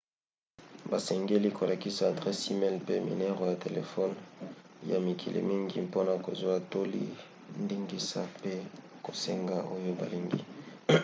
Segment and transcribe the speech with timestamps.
[0.91, 4.15] basengeli kolakisa adrese e-mail pe nimero ya telefone
[4.89, 8.53] ya mikili mingi mpona kozwa toli/ndingisa pe
[9.05, 10.41] kosenga oyo balingi